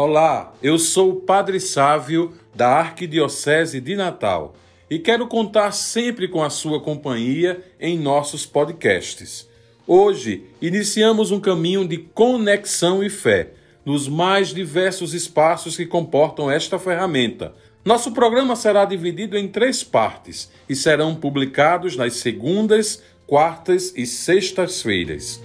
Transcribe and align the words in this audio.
Olá, 0.00 0.54
eu 0.62 0.78
sou 0.78 1.10
o 1.10 1.16
Padre 1.22 1.58
Sávio 1.58 2.32
da 2.54 2.68
Arquidiocese 2.68 3.80
de 3.80 3.96
Natal 3.96 4.54
e 4.88 4.96
quero 4.96 5.26
contar 5.26 5.72
sempre 5.72 6.28
com 6.28 6.40
a 6.40 6.50
sua 6.50 6.80
companhia 6.80 7.64
em 7.80 7.98
nossos 7.98 8.46
podcasts. 8.46 9.48
Hoje 9.84 10.44
iniciamos 10.62 11.32
um 11.32 11.40
caminho 11.40 11.84
de 11.84 11.98
conexão 11.98 13.02
e 13.02 13.10
fé 13.10 13.50
nos 13.84 14.06
mais 14.06 14.54
diversos 14.54 15.14
espaços 15.14 15.76
que 15.76 15.84
comportam 15.84 16.48
esta 16.48 16.78
ferramenta. 16.78 17.52
Nosso 17.84 18.12
programa 18.12 18.54
será 18.54 18.84
dividido 18.84 19.36
em 19.36 19.48
três 19.48 19.82
partes 19.82 20.48
e 20.68 20.76
serão 20.76 21.16
publicados 21.16 21.96
nas 21.96 22.12
segundas, 22.18 23.02
quartas 23.26 23.92
e 23.96 24.06
sextas-feiras. 24.06 25.42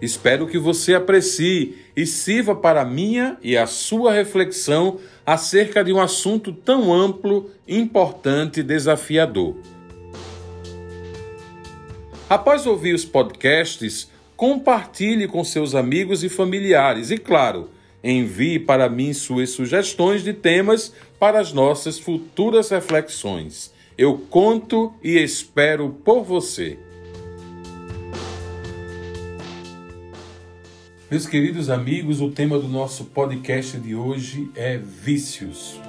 Espero 0.00 0.46
que 0.46 0.58
você 0.58 0.94
aprecie 0.94 1.76
e 1.96 2.06
sirva 2.06 2.54
para 2.54 2.82
a 2.82 2.84
minha 2.84 3.36
e 3.42 3.56
a 3.56 3.66
sua 3.66 4.12
reflexão 4.12 4.98
acerca 5.26 5.82
de 5.82 5.92
um 5.92 6.00
assunto 6.00 6.52
tão 6.52 6.94
amplo, 6.94 7.50
importante 7.66 8.60
e 8.60 8.62
desafiador. 8.62 9.56
Após 12.30 12.66
ouvir 12.66 12.94
os 12.94 13.04
podcasts, 13.04 14.08
compartilhe 14.36 15.26
com 15.26 15.42
seus 15.42 15.74
amigos 15.74 16.22
e 16.22 16.28
familiares 16.28 17.10
e, 17.10 17.18
claro, 17.18 17.70
envie 18.04 18.58
para 18.58 18.88
mim 18.88 19.12
suas 19.12 19.50
sugestões 19.50 20.22
de 20.22 20.32
temas 20.32 20.92
para 21.18 21.40
as 21.40 21.52
nossas 21.52 21.98
futuras 21.98 22.70
reflexões. 22.70 23.72
Eu 23.96 24.16
conto 24.30 24.94
e 25.02 25.18
espero 25.18 25.90
por 26.04 26.22
você. 26.22 26.78
Meus 31.10 31.26
queridos 31.26 31.70
amigos, 31.70 32.20
o 32.20 32.30
tema 32.30 32.58
do 32.58 32.68
nosso 32.68 33.06
podcast 33.06 33.78
de 33.78 33.94
hoje 33.94 34.50
é 34.54 34.76
vícios. 34.76 35.80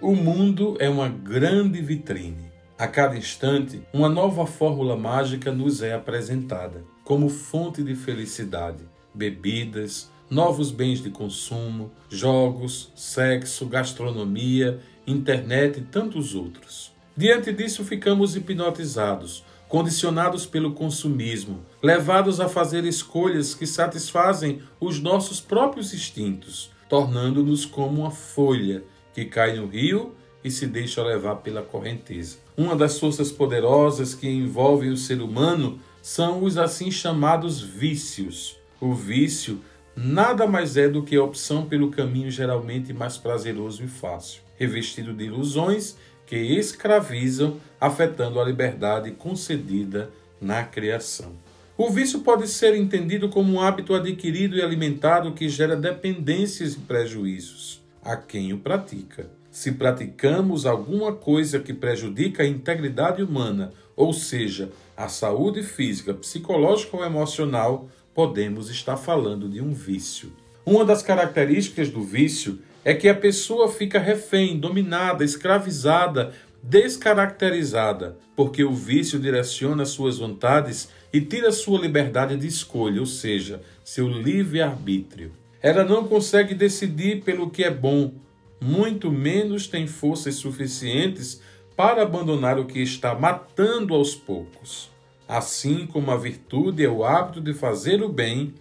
O 0.00 0.16
mundo 0.16 0.74
é 0.80 0.88
uma 0.88 1.06
grande 1.06 1.82
vitrine. 1.82 2.50
A 2.78 2.88
cada 2.88 3.14
instante, 3.14 3.82
uma 3.92 4.08
nova 4.08 4.46
fórmula 4.46 4.96
mágica 4.96 5.52
nos 5.52 5.82
é 5.82 5.92
apresentada, 5.92 6.82
como 7.04 7.28
fonte 7.28 7.82
de 7.82 7.94
felicidade, 7.94 8.84
bebidas, 9.12 10.10
novos 10.30 10.70
bens 10.70 11.02
de 11.02 11.10
consumo, 11.10 11.92
jogos, 12.08 12.90
sexo, 12.96 13.66
gastronomia, 13.66 14.80
internet 15.06 15.80
e 15.80 15.82
tantos 15.82 16.34
outros. 16.34 16.90
Diante 17.14 17.52
disso, 17.52 17.84
ficamos 17.84 18.34
hipnotizados 18.34 19.44
condicionados 19.70 20.44
pelo 20.44 20.72
consumismo, 20.72 21.64
levados 21.80 22.40
a 22.40 22.48
fazer 22.48 22.84
escolhas 22.84 23.54
que 23.54 23.68
satisfazem 23.68 24.60
os 24.80 24.98
nossos 24.98 25.40
próprios 25.40 25.94
instintos, 25.94 26.72
tornando-nos 26.88 27.64
como 27.64 28.00
uma 28.00 28.10
folha 28.10 28.82
que 29.14 29.24
cai 29.24 29.54
no 29.54 29.68
rio 29.68 30.12
e 30.42 30.50
se 30.50 30.66
deixa 30.66 31.04
levar 31.04 31.36
pela 31.36 31.62
correnteza. 31.62 32.38
Uma 32.56 32.74
das 32.74 32.98
forças 32.98 33.30
poderosas 33.30 34.12
que 34.12 34.28
envolvem 34.28 34.90
o 34.90 34.96
ser 34.96 35.22
humano 35.22 35.78
são 36.02 36.42
os 36.42 36.58
assim 36.58 36.90
chamados 36.90 37.60
vícios. 37.60 38.56
O 38.80 38.92
vício 38.92 39.60
nada 39.94 40.48
mais 40.48 40.76
é 40.76 40.88
do 40.88 41.04
que 41.04 41.14
a 41.14 41.22
opção 41.22 41.66
pelo 41.66 41.92
caminho 41.92 42.30
geralmente 42.30 42.92
mais 42.92 43.16
prazeroso 43.16 43.84
e 43.84 43.88
fácil, 43.88 44.42
revestido 44.56 45.14
de 45.14 45.26
ilusões 45.26 45.96
que 46.30 46.36
escravizam, 46.36 47.56
afetando 47.80 48.38
a 48.38 48.44
liberdade 48.44 49.10
concedida 49.10 50.10
na 50.40 50.62
criação. 50.62 51.32
O 51.76 51.90
vício 51.90 52.20
pode 52.20 52.46
ser 52.46 52.76
entendido 52.76 53.28
como 53.28 53.52
um 53.52 53.60
hábito 53.60 53.96
adquirido 53.96 54.56
e 54.56 54.62
alimentado 54.62 55.32
que 55.32 55.48
gera 55.48 55.74
dependências 55.74 56.74
e 56.74 56.78
prejuízos 56.78 57.82
a 58.00 58.16
quem 58.16 58.52
o 58.52 58.58
pratica. 58.58 59.28
Se 59.50 59.72
praticamos 59.72 60.66
alguma 60.66 61.12
coisa 61.12 61.58
que 61.58 61.74
prejudica 61.74 62.44
a 62.44 62.46
integridade 62.46 63.20
humana, 63.24 63.72
ou 63.96 64.12
seja, 64.12 64.70
a 64.96 65.08
saúde 65.08 65.64
física, 65.64 66.14
psicológica 66.14 66.96
ou 66.96 67.04
emocional, 67.04 67.88
podemos 68.14 68.70
estar 68.70 68.96
falando 68.96 69.48
de 69.48 69.60
um 69.60 69.72
vício. 69.72 70.32
Uma 70.64 70.84
das 70.84 71.02
características 71.02 71.88
do 71.88 72.04
vício 72.04 72.60
é 72.84 72.94
que 72.94 73.08
a 73.08 73.14
pessoa 73.14 73.70
fica 73.70 73.98
refém, 73.98 74.58
dominada, 74.58 75.24
escravizada, 75.24 76.32
descaracterizada, 76.62 78.18
porque 78.36 78.64
o 78.64 78.72
vício 78.72 79.18
direciona 79.18 79.84
suas 79.84 80.18
vontades 80.18 80.88
e 81.12 81.20
tira 81.20 81.52
sua 81.52 81.80
liberdade 81.80 82.36
de 82.36 82.46
escolha, 82.46 83.00
ou 83.00 83.06
seja, 83.06 83.62
seu 83.84 84.08
livre-arbítrio. 84.08 85.32
Ela 85.62 85.84
não 85.84 86.06
consegue 86.06 86.54
decidir 86.54 87.22
pelo 87.22 87.50
que 87.50 87.64
é 87.64 87.70
bom, 87.70 88.12
muito 88.60 89.10
menos 89.10 89.66
tem 89.66 89.86
forças 89.86 90.36
suficientes 90.36 91.40
para 91.76 92.02
abandonar 92.02 92.58
o 92.58 92.66
que 92.66 92.80
está 92.80 93.14
matando 93.14 93.94
aos 93.94 94.14
poucos. 94.14 94.90
Assim 95.26 95.86
como 95.86 96.10
a 96.10 96.16
virtude 96.16 96.84
é 96.84 96.88
o 96.88 97.04
hábito 97.04 97.40
de 97.40 97.54
fazer 97.54 98.02
o 98.02 98.08
bem, 98.08 98.52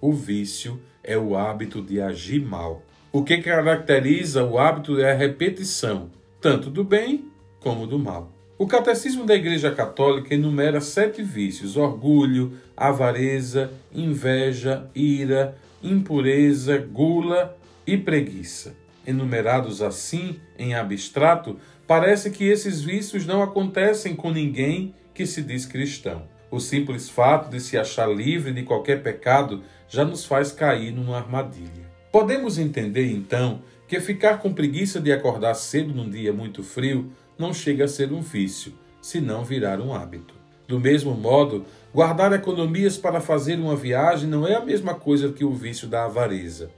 o 0.00 0.12
vício 0.12 0.80
é 0.80 0.91
o 1.18 1.36
hábito 1.36 1.82
de 1.82 2.00
agir 2.00 2.40
mal. 2.40 2.82
O 3.12 3.22
que 3.22 3.38
caracteriza 3.38 4.44
o 4.44 4.58
hábito 4.58 5.00
é 5.00 5.12
a 5.12 5.16
repetição, 5.16 6.10
tanto 6.40 6.70
do 6.70 6.82
bem 6.82 7.30
como 7.60 7.86
do 7.86 7.98
mal. 7.98 8.30
O 8.58 8.66
Catecismo 8.66 9.24
da 9.24 9.34
Igreja 9.34 9.70
Católica 9.72 10.34
enumera 10.34 10.80
sete 10.80 11.22
vícios: 11.22 11.76
orgulho, 11.76 12.52
avareza, 12.76 13.72
inveja, 13.92 14.88
ira, 14.94 15.56
impureza, 15.82 16.78
gula 16.78 17.56
e 17.86 17.96
preguiça. 17.96 18.74
Enumerados 19.06 19.82
assim, 19.82 20.38
em 20.56 20.74
abstrato, 20.74 21.58
parece 21.86 22.30
que 22.30 22.44
esses 22.44 22.80
vícios 22.80 23.26
não 23.26 23.42
acontecem 23.42 24.14
com 24.14 24.30
ninguém 24.30 24.94
que 25.12 25.26
se 25.26 25.42
diz 25.42 25.66
cristão. 25.66 26.22
O 26.52 26.60
simples 26.60 27.08
fato 27.08 27.48
de 27.48 27.58
se 27.58 27.78
achar 27.78 28.06
livre 28.06 28.52
de 28.52 28.62
qualquer 28.62 29.02
pecado 29.02 29.62
já 29.88 30.04
nos 30.04 30.26
faz 30.26 30.52
cair 30.52 30.92
numa 30.92 31.16
armadilha. 31.16 31.90
Podemos 32.12 32.58
entender 32.58 33.10
então 33.10 33.62
que 33.88 33.98
ficar 33.98 34.36
com 34.36 34.52
preguiça 34.52 35.00
de 35.00 35.10
acordar 35.10 35.54
cedo 35.54 35.94
num 35.94 36.10
dia 36.10 36.30
muito 36.30 36.62
frio 36.62 37.10
não 37.38 37.54
chega 37.54 37.86
a 37.86 37.88
ser 37.88 38.12
um 38.12 38.20
vício, 38.20 38.74
senão 39.00 39.42
virar 39.42 39.80
um 39.80 39.94
hábito. 39.94 40.34
Do 40.68 40.78
mesmo 40.78 41.14
modo, 41.14 41.64
guardar 41.90 42.34
economias 42.34 42.98
para 42.98 43.18
fazer 43.18 43.58
uma 43.58 43.74
viagem 43.74 44.28
não 44.28 44.46
é 44.46 44.54
a 44.54 44.64
mesma 44.64 44.94
coisa 44.94 45.32
que 45.32 45.46
o 45.46 45.54
vício 45.54 45.88
da 45.88 46.04
avareza. 46.04 46.70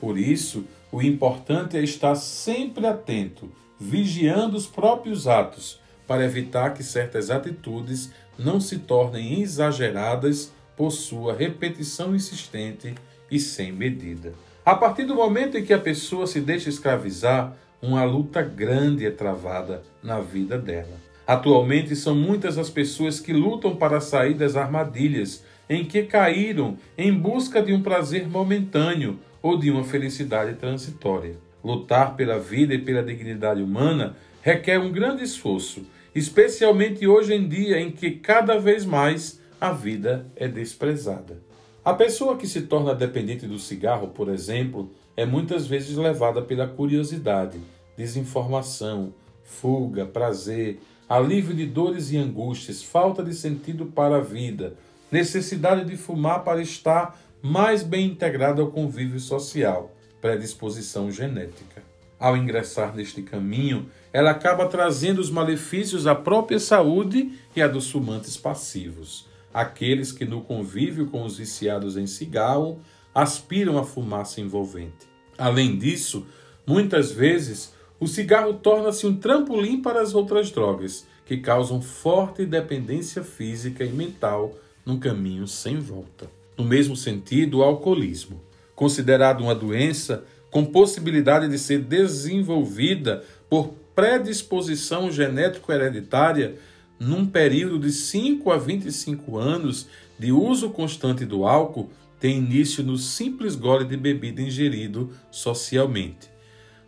Por 0.00 0.18
isso, 0.18 0.64
o 0.90 1.00
importante 1.00 1.76
é 1.76 1.80
estar 1.80 2.16
sempre 2.16 2.88
atento, 2.88 3.48
vigiando 3.78 4.56
os 4.56 4.66
próprios 4.66 5.28
atos, 5.28 5.80
para 6.08 6.24
evitar 6.24 6.74
que 6.74 6.82
certas 6.82 7.30
atitudes 7.30 8.10
não 8.38 8.60
se 8.60 8.78
tornem 8.78 9.40
exageradas 9.40 10.52
por 10.76 10.90
sua 10.90 11.34
repetição 11.34 12.14
insistente 12.14 12.94
e 13.30 13.38
sem 13.38 13.72
medida. 13.72 14.32
A 14.64 14.74
partir 14.74 15.04
do 15.04 15.14
momento 15.14 15.58
em 15.58 15.64
que 15.64 15.72
a 15.72 15.78
pessoa 15.78 16.26
se 16.26 16.40
deixa 16.40 16.68
escravizar, 16.68 17.56
uma 17.80 18.04
luta 18.04 18.42
grande 18.42 19.04
é 19.04 19.10
travada 19.10 19.82
na 20.02 20.20
vida 20.20 20.56
dela. 20.56 21.00
Atualmente 21.26 21.96
são 21.96 22.14
muitas 22.14 22.58
as 22.58 22.70
pessoas 22.70 23.18
que 23.18 23.32
lutam 23.32 23.74
para 23.74 24.00
sair 24.00 24.34
das 24.34 24.56
armadilhas 24.56 25.44
em 25.68 25.84
que 25.84 26.02
caíram 26.02 26.76
em 26.96 27.12
busca 27.12 27.62
de 27.62 27.72
um 27.72 27.82
prazer 27.82 28.28
momentâneo 28.28 29.18
ou 29.40 29.58
de 29.58 29.70
uma 29.70 29.82
felicidade 29.82 30.54
transitória. 30.54 31.36
Lutar 31.64 32.14
pela 32.14 32.38
vida 32.38 32.74
e 32.74 32.78
pela 32.78 33.02
dignidade 33.02 33.62
humana 33.62 34.16
requer 34.42 34.78
um 34.78 34.90
grande 34.90 35.22
esforço, 35.22 35.86
especialmente 36.14 37.06
hoje 37.06 37.34
em 37.34 37.48
dia 37.48 37.80
em 37.80 37.90
que 37.90 38.12
cada 38.12 38.58
vez 38.58 38.84
mais 38.84 39.40
a 39.60 39.72
vida 39.72 40.26
é 40.36 40.48
desprezada. 40.48 41.42
A 41.84 41.94
pessoa 41.94 42.36
que 42.36 42.46
se 42.46 42.62
torna 42.62 42.94
dependente 42.94 43.46
do 43.46 43.58
cigarro, 43.58 44.08
por 44.08 44.28
exemplo, 44.28 44.90
é 45.16 45.26
muitas 45.26 45.66
vezes 45.66 45.96
levada 45.96 46.40
pela 46.42 46.66
curiosidade, 46.66 47.58
desinformação, 47.96 49.12
fuga, 49.42 50.06
prazer, 50.06 50.80
alívio 51.08 51.54
de 51.54 51.66
dores 51.66 52.10
e 52.12 52.16
angústias, 52.16 52.82
falta 52.82 53.22
de 53.22 53.34
sentido 53.34 53.86
para 53.86 54.16
a 54.16 54.20
vida, 54.20 54.74
necessidade 55.10 55.84
de 55.84 55.96
fumar 55.96 56.42
para 56.44 56.62
estar 56.62 57.20
mais 57.42 57.82
bem 57.82 58.06
integrado 58.06 58.62
ao 58.62 58.70
convívio 58.70 59.18
social, 59.18 59.94
predisposição 60.20 61.10
genética. 61.10 61.82
Ao 62.18 62.36
ingressar 62.36 62.94
neste 62.94 63.20
caminho, 63.22 63.86
ela 64.12 64.30
acaba 64.30 64.66
trazendo 64.66 65.20
os 65.20 65.30
malefícios 65.30 66.06
à 66.06 66.14
própria 66.14 66.58
saúde 66.58 67.32
e 67.56 67.62
a 67.62 67.68
dos 67.68 67.90
fumantes 67.90 68.36
passivos 68.36 69.30
aqueles 69.52 70.10
que, 70.12 70.24
no 70.24 70.40
convívio 70.40 71.06
com 71.06 71.24
os 71.24 71.36
viciados 71.36 71.96
em 71.96 72.06
cigarro, 72.06 72.80
aspiram 73.14 73.76
à 73.78 73.84
fumaça 73.84 74.40
envolvente. 74.40 75.06
Além 75.36 75.76
disso, 75.76 76.26
muitas 76.66 77.12
vezes 77.12 77.74
o 78.00 78.06
cigarro 78.06 78.54
torna-se 78.54 79.06
um 79.06 79.14
trampolim 79.14 79.80
para 79.80 80.00
as 80.00 80.14
outras 80.14 80.50
drogas, 80.50 81.06
que 81.26 81.36
causam 81.36 81.80
forte 81.80 82.44
dependência 82.44 83.22
física 83.22 83.84
e 83.84 83.92
mental 83.92 84.54
num 84.84 84.98
caminho 84.98 85.46
sem 85.46 85.78
volta. 85.78 86.28
No 86.58 86.64
mesmo 86.64 86.96
sentido, 86.96 87.58
o 87.58 87.62
alcoolismo, 87.62 88.40
considerado 88.74 89.42
uma 89.42 89.54
doença 89.54 90.24
com 90.50 90.64
possibilidade 90.64 91.48
de 91.48 91.58
ser 91.58 91.78
desenvolvida 91.78 93.24
por 93.48 93.72
predisposição 93.94 95.10
genético-hereditária 95.10 96.56
num 96.98 97.26
período 97.26 97.78
de 97.78 97.90
5 97.90 98.50
a 98.50 98.56
25 98.56 99.36
anos 99.36 99.88
de 100.18 100.30
uso 100.30 100.70
constante 100.70 101.24
do 101.24 101.44
álcool, 101.44 101.90
tem 102.20 102.38
início 102.38 102.84
no 102.84 102.96
simples 102.96 103.56
gole 103.56 103.84
de 103.84 103.96
bebida 103.96 104.40
ingerido 104.40 105.10
socialmente. 105.30 106.30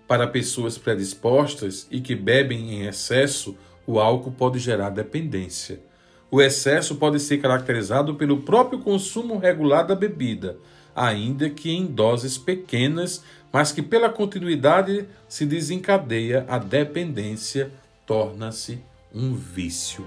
Para 0.06 0.28
pessoas 0.28 0.78
predispostas 0.78 1.88
e 1.90 2.00
que 2.00 2.14
bebem 2.14 2.74
em 2.74 2.86
excesso, 2.86 3.56
o 3.86 3.98
álcool 3.98 4.30
pode 4.30 4.60
gerar 4.60 4.90
dependência. 4.90 5.80
O 6.30 6.40
excesso 6.40 6.94
pode 6.96 7.18
ser 7.18 7.38
caracterizado 7.38 8.14
pelo 8.14 8.42
próprio 8.42 8.78
consumo 8.78 9.38
regular 9.38 9.86
da 9.86 9.94
bebida, 9.94 10.56
ainda 10.94 11.50
que 11.50 11.70
em 11.70 11.86
doses 11.86 12.38
pequenas, 12.38 13.22
mas 13.52 13.72
que 13.72 13.82
pela 13.82 14.08
continuidade 14.08 15.06
se 15.28 15.46
desencadeia 15.46 16.44
a 16.48 16.58
dependência, 16.58 17.70
torna-se 18.06 18.80
um 19.14 19.34
vício. 19.34 20.06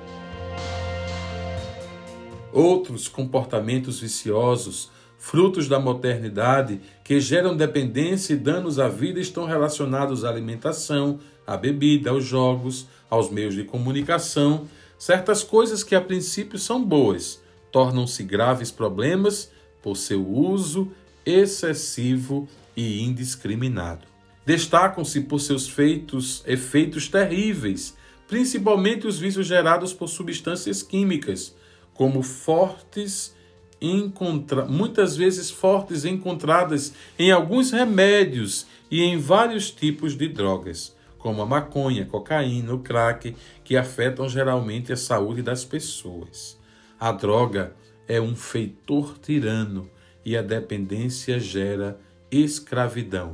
Outros 2.51 3.07
comportamentos 3.07 4.00
viciosos, 4.00 4.89
frutos 5.18 5.68
da 5.68 5.80
modernidade, 5.80 6.81
que 7.04 7.19
geram 7.19 7.56
dependência 7.56 8.34
e 8.34 8.38
danos 8.38 8.80
à 8.80 8.88
vida, 8.88 9.19
estão 9.19 9.45
relacionados 9.45 10.24
à 10.24 10.30
alimentação, 10.30 11.19
à 11.45 11.56
bebida, 11.56 12.10
aos 12.10 12.25
jogos, 12.25 12.88
aos 13.10 13.30
meios 13.30 13.56
de 13.56 13.63
comunicação. 13.63 14.68
Certas 14.98 15.44
coisas 15.44 15.84
que 15.84 15.95
a 15.95 16.01
princípio 16.01 16.57
são 16.57 16.84
boas 16.84 17.42
tornam-se 17.72 18.24
graves 18.24 18.72
problemas 18.72 19.51
por 19.88 19.95
seu 19.95 20.28
uso 20.30 20.92
excessivo 21.25 22.45
e 22.75 23.01
indiscriminado. 23.04 24.06
Destacam-se 24.45 25.22
por 25.22 25.39
seus 25.39 25.69
feitos, 25.69 26.44
efeitos 26.45 27.07
terríveis, 27.07 27.95
principalmente 28.28 29.07
os 29.07 29.18
vícios 29.18 29.48
gerados 29.48 29.94
por 29.94 30.10
substâncias 30.10 30.84
químicas, 30.84 31.56
como 31.94 32.22
fortes 32.22 33.34
encontra 33.80 34.66
muitas 34.66 35.16
vezes 35.16 35.50
fortes 35.50 36.04
encontradas 36.04 36.94
em 37.18 37.31
alguns 37.31 37.72
remédios 37.72 38.68
e 38.92 39.01
em 39.01 39.18
vários 39.18 39.72
tipos 39.72 40.18
de 40.18 40.28
drogas, 40.28 40.94
como 41.18 41.42
a 41.42 41.45
maconha, 41.45 42.06
cocaína, 42.06 42.74
o 42.74 42.80
crack, 42.80 43.34
que 43.63 43.78
afetam 43.78 44.28
geralmente 44.28 44.92
a 44.92 44.98
saúde 44.98 45.42
das 45.42 45.63
pessoas. 45.63 46.60
A 47.00 47.13
droga 47.13 47.74
é 48.07 48.21
um 48.21 48.36
feitor 48.36 49.18
tirano 49.21 49.89
e 50.24 50.38
a 50.38 50.42
dependência 50.42 51.39
gera 51.39 52.00
escravidão, 52.31 53.33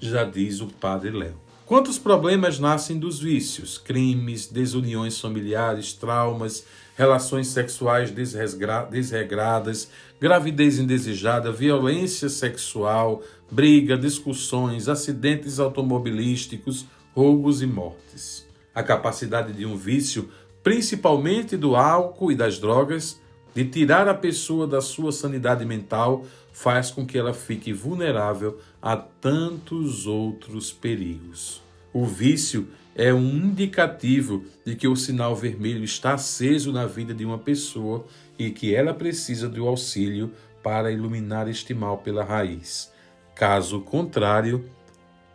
já 0.00 0.24
diz 0.24 0.60
o 0.60 0.66
padre 0.66 1.10
Léo. 1.10 1.40
Quantos 1.64 1.98
problemas 1.98 2.58
nascem 2.58 2.98
dos 2.98 3.18
vícios? 3.18 3.78
Crimes, 3.78 4.46
desuniões 4.46 5.18
familiares, 5.18 5.92
traumas, 5.92 6.66
relações 6.96 7.46
sexuais 7.48 8.10
desregradas, 8.10 9.88
gravidez 10.20 10.78
indesejada, 10.78 11.50
violência 11.50 12.28
sexual, 12.28 13.22
briga, 13.50 13.96
discussões, 13.96 14.88
acidentes 14.88 15.58
automobilísticos, 15.58 16.84
roubos 17.14 17.62
e 17.62 17.66
mortes. 17.66 18.46
A 18.74 18.82
capacidade 18.82 19.52
de 19.52 19.64
um 19.64 19.76
vício, 19.76 20.28
principalmente 20.62 21.56
do 21.56 21.74
álcool 21.76 22.32
e 22.32 22.36
das 22.36 22.58
drogas, 22.58 23.21
de 23.54 23.64
tirar 23.64 24.08
a 24.08 24.14
pessoa 24.14 24.66
da 24.66 24.80
sua 24.80 25.12
sanidade 25.12 25.64
mental, 25.64 26.24
faz 26.52 26.90
com 26.90 27.06
que 27.06 27.18
ela 27.18 27.34
fique 27.34 27.72
vulnerável 27.72 28.58
a 28.80 28.96
tantos 28.96 30.06
outros 30.06 30.72
perigos. 30.72 31.62
O 31.92 32.06
vício 32.06 32.68
é 32.94 33.12
um 33.12 33.36
indicativo 33.36 34.44
de 34.64 34.76
que 34.76 34.86
o 34.86 34.96
sinal 34.96 35.34
vermelho 35.34 35.84
está 35.84 36.14
aceso 36.14 36.72
na 36.72 36.86
vida 36.86 37.14
de 37.14 37.24
uma 37.24 37.38
pessoa 37.38 38.06
e 38.38 38.50
que 38.50 38.74
ela 38.74 38.92
precisa 38.92 39.48
do 39.48 39.66
auxílio 39.66 40.32
para 40.62 40.92
iluminar 40.92 41.48
este 41.48 41.74
mal 41.74 41.98
pela 41.98 42.22
raiz. 42.22 42.92
Caso 43.34 43.80
contrário, 43.80 44.68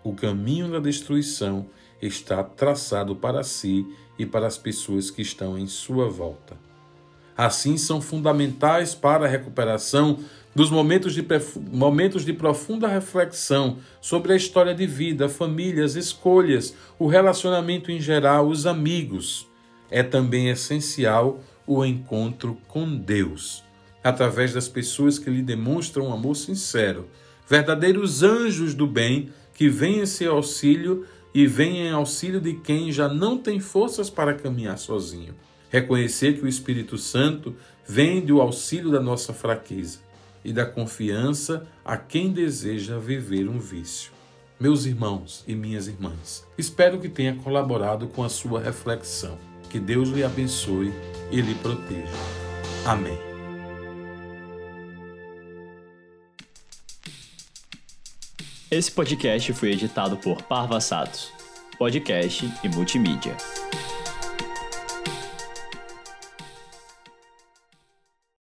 o 0.03 0.13
caminho 0.13 0.71
da 0.71 0.79
destruição 0.79 1.67
está 2.01 2.43
traçado 2.43 3.15
para 3.15 3.43
si 3.43 3.85
e 4.17 4.25
para 4.25 4.47
as 4.47 4.57
pessoas 4.57 5.09
que 5.09 5.21
estão 5.21 5.57
em 5.57 5.67
sua 5.67 6.09
volta. 6.09 6.66
Assim, 7.37 7.77
são 7.77 8.01
fundamentais 8.01 8.95
para 8.95 9.25
a 9.25 9.29
recuperação 9.29 10.17
dos 10.55 10.71
momentos 10.71 11.13
de, 11.13 11.23
momentos 11.71 12.25
de 12.25 12.33
profunda 12.33 12.87
reflexão 12.87 13.77
sobre 14.01 14.33
a 14.33 14.35
história 14.35 14.73
de 14.73 14.87
vida, 14.87 15.29
famílias, 15.29 15.95
escolhas, 15.95 16.73
o 16.97 17.05
relacionamento 17.05 17.91
em 17.91 18.01
geral, 18.01 18.47
os 18.47 18.65
amigos. 18.65 19.47
É 19.91 20.01
também 20.01 20.49
essencial 20.49 21.39
o 21.67 21.85
encontro 21.85 22.57
com 22.67 22.95
Deus, 22.95 23.63
através 24.03 24.53
das 24.53 24.67
pessoas 24.67 25.19
que 25.19 25.29
lhe 25.29 25.43
demonstram 25.43 26.07
um 26.07 26.13
amor 26.13 26.35
sincero, 26.35 27.07
verdadeiros 27.47 28.23
anjos 28.23 28.73
do 28.73 28.87
bem 28.87 29.29
que 29.53 29.69
vêm 29.69 29.99
em 29.99 30.05
seu 30.07 30.33
auxílio 30.33 31.05
e 31.35 31.45
vêm 31.45 31.87
em 31.87 31.91
auxílio 31.91 32.41
de 32.41 32.53
quem 32.53 32.91
já 32.91 33.07
não 33.07 33.37
tem 33.37 33.59
forças 33.59 34.09
para 34.09 34.33
caminhar 34.33 34.79
sozinho. 34.79 35.35
Reconhecer 35.69 36.37
que 36.37 36.45
o 36.45 36.47
Espírito 36.47 36.97
Santo 36.97 37.55
vem 37.87 38.21
do 38.21 38.41
auxílio 38.41 38.91
da 38.91 38.99
nossa 38.99 39.33
fraqueza 39.33 39.99
e 40.43 40.53
da 40.53 40.65
confiança 40.65 41.67
a 41.83 41.97
quem 41.97 42.31
deseja 42.31 42.97
viver 42.97 43.49
um 43.49 43.59
vício. 43.59 44.11
Meus 44.59 44.85
irmãos 44.85 45.43
e 45.47 45.53
minhas 45.53 45.87
irmãs, 45.87 46.45
espero 46.57 46.99
que 46.99 47.09
tenha 47.09 47.35
colaborado 47.35 48.07
com 48.07 48.23
a 48.23 48.29
sua 48.29 48.59
reflexão. 48.59 49.37
Que 49.69 49.79
Deus 49.79 50.09
lhe 50.09 50.23
abençoe 50.23 50.91
e 51.29 51.41
lhe 51.41 51.53
proteja. 51.55 52.13
Amém. 52.85 53.17
Esse 58.69 58.91
podcast 58.91 59.53
foi 59.53 59.71
editado 59.71 60.17
por 60.17 60.41
Parva 60.41 60.81
Satos, 60.81 61.31
podcast 61.77 62.51
e 62.63 62.69
multimídia. 62.69 63.35